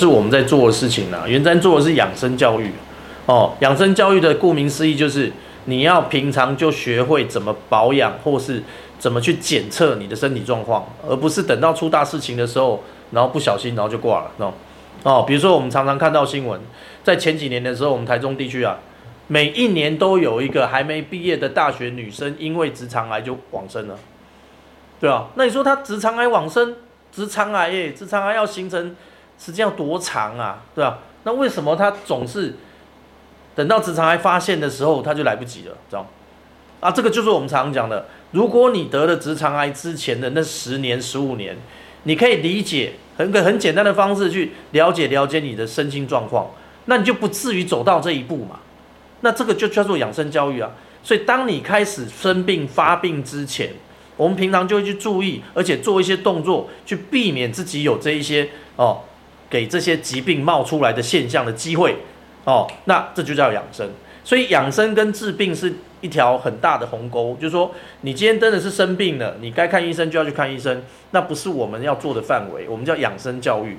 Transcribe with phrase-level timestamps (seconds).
[0.00, 1.28] 是我们在做的事情啊。
[1.28, 2.72] 元瞻做的是养生教育，
[3.26, 5.32] 哦，养生教育的顾名思义就是
[5.66, 8.62] 你要平常就学会怎么保养，或是
[8.98, 12.82] 怎么去检测你的身体状况，而不是等到出大事情的时候，
[13.12, 14.52] 然后不小心然后就挂了，哦。
[15.02, 16.60] 哦，比如说我们常常看到新闻，
[17.02, 18.78] 在前几年的时候，我们台中地区啊，
[19.28, 23.96] 每一年都有一个还没毕业的大学女生因为直肠癌就往生了，
[25.00, 26.76] 对啊，那你说她直肠癌往生，
[27.10, 28.94] 直肠癌耶，直肠癌要形成
[29.42, 30.98] 时间要多长啊，对吧？
[31.24, 32.54] 那为什么他总是
[33.54, 36.06] 等到直肠癌发现的时候，他就来不及了，知道
[36.80, 41.56] 啊，这个就是我们常常讲的，如果你得了直肠癌之前的那十年、十五年，
[42.02, 42.92] 你可以理解。
[43.18, 46.50] 很个很简单的方式去了解了解你的身心状况，
[46.86, 48.60] 那你就不至于走到这一步嘛。
[49.20, 50.70] 那这个就叫做养生教育啊。
[51.02, 53.74] 所以当你开始生病发病之前，
[54.16, 59.02] 我们平常就会去注意，而且做一些动作去避免自己有这一些哦，
[59.50, 61.96] 给这些疾病冒出来的现象的机会
[62.44, 62.66] 哦。
[62.86, 63.90] 那这就叫养生。
[64.24, 65.74] 所以养生跟治病是。
[66.02, 73.76] 一条很大的鸿沟，就是说，你今天真的是生病了，你该看医生就要去看医生，那不是我们要做的范围，我们叫养生教育，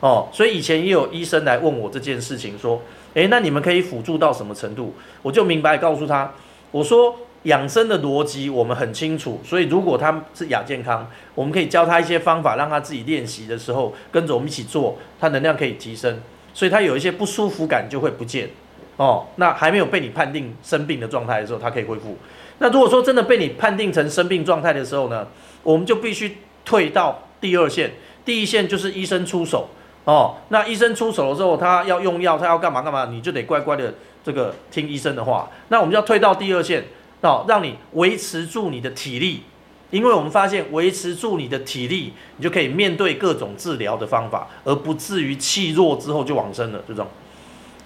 [0.00, 2.82] 哦，所以以前也有医生来问我这件事情，说，
[3.14, 4.94] 诶，那你们可以辅助到什么程度？
[5.22, 6.34] 我就明白告诉他，
[6.72, 16.20] 我说养生的逻辑我们很清楚，所以如果他是亚健康，我们可以教他一些方法，让他自己练习的时候跟着我们一起做，他能量可以提升，
[16.54, 18.50] 所以他有一些不舒服感就会不见。
[18.96, 22.16] 哦，那还没有被你判定生病的状态的时候，他可以恢复。
[22.58, 25.26] 那如果说真的被你判定成生病状态的时候呢，
[25.62, 27.92] 我们就必须退到第二线。
[28.24, 29.68] 第一线就是医生出手。
[30.04, 35.48] 哦，那医生出手的时候，他要用药，他要干嘛干嘛，你就得乖乖的这个听医生的话。
[35.68, 36.84] 那我们就要退到第二线，
[37.22, 39.42] 哦，让你维持住你的体力，
[39.90, 47.06] 因为我们发现维持住你的体力，你就可以面对各种治疗的方法，而不至于气弱之后就往生了这种。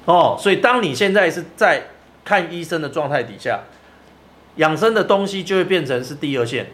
[0.07, 1.89] 哦，所以当你现在是在
[2.25, 3.61] 看医生的状态底下，
[4.57, 6.67] 养生的东西就会变成是第二线。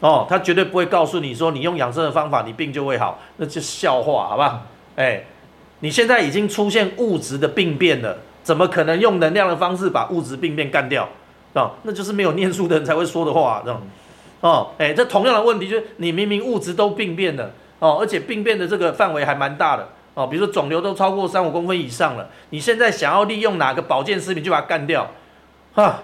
[0.00, 4.62] 哦，他绝对不会告诉你说你用养生的方法，你病就会好，那就笑话，好吧？
[4.94, 5.24] 哎，
[5.80, 11.08] 你现在已经出现物质的病变了，怎么可能用能量的方式把物质病变干掉？
[11.58, 13.82] 啊，那就是没有念书的人才会说的话，这样。
[14.40, 19.88] 哦，哎，这同样的问题就是你明明物质都病变了，哦，而且病变的这个范围还蛮大的。
[20.14, 25.08] 哦，比如说肿瘤都超过三五公分以上了，你现在想要利用哪个保健食品就把它干掉，
[25.74, 26.00] 哈，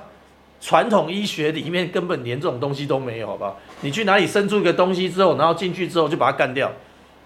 [0.61, 3.57] 传统医学里面根本连这种东西都没有，好不好？
[3.81, 6.71] 你去哪里生出一个东西之后，然后进去之后就把它干掉，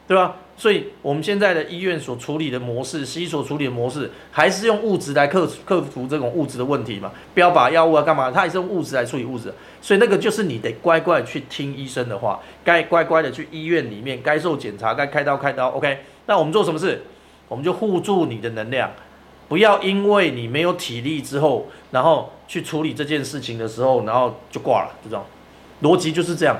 [0.06, 0.34] 对吧？
[0.58, 7.12] 所以我们现在的医院所处理的模式，西医所处理的模式，还是用物质来克克服这种物质的问题嘛？
[7.32, 8.28] 不要把药物啊，干嘛？
[8.28, 16.00] 它也是用物质来处理物质，所以那个就是你得乖乖去听医生的话，该乖乖的去医院里面，该受检查，该开刀开刀，OK。
[16.26, 17.02] 那我们做什么事？
[17.46, 18.90] 我们就护住你的能量，
[19.48, 24.90] 不要因为你没有体力之后，然后去处理这件事情的时候，然后就挂了。
[25.04, 25.24] 这种
[25.82, 26.58] 逻辑就是这样，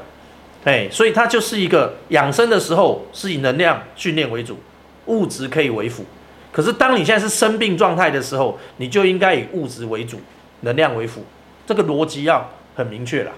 [0.69, 4.59] 哎，所以它就是一个养生的时候是以能量训练为主，
[5.07, 6.05] 物质可以为辅。
[6.53, 10.21] 可是当你现在是生病状态的时候，你就应该以物质为主，
[10.61, 11.25] 能量为辅。
[11.67, 13.33] 这个逻辑要很明确了。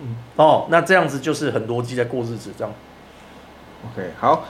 [0.00, 2.72] 嗯，哦，那这样子就是很逻辑在过日子，这样。
[3.92, 4.46] OK，好。